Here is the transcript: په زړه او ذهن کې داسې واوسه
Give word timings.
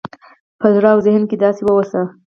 په 0.59 0.67
زړه 0.75 0.89
او 0.93 0.99
ذهن 1.05 1.23
کې 1.29 1.37
داسې 1.43 1.61
واوسه 1.63 2.01